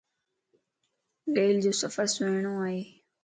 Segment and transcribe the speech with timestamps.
[1.37, 2.79] ريلَ جو سفر سھڻو ائي.